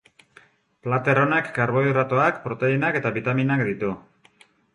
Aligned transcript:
Plater 0.87 1.21
honek 1.23 1.51
karbohidratoak, 1.57 2.41
proteinak 2.47 2.99
eta 3.01 3.13
bitaminak 3.19 3.63
ditu. 3.71 3.93